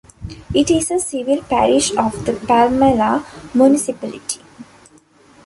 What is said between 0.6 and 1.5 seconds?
is a civil